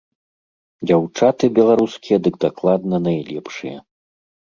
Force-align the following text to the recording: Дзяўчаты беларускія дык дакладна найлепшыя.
Дзяўчаты 0.87 1.51
беларускія 1.61 2.17
дык 2.27 2.35
дакладна 2.49 2.95
найлепшыя. 3.07 3.77